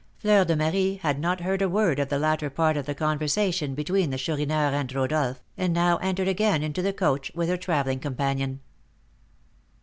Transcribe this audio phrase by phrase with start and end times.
[0.17, 3.75] Fleur de Marie had not heard a word of the latter part of the conversation
[3.75, 7.99] between the Chourineur and Rodolph, and now entered again into the coach with her travelling
[7.99, 8.61] companion.